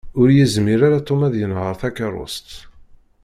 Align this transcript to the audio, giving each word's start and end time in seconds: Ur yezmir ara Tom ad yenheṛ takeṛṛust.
Ur 0.19 0.27
yezmir 0.37 0.79
ara 0.87 0.99
Tom 1.07 1.21
ad 1.27 1.33
yenheṛ 1.37 1.73
takeṛṛust. 1.81 2.49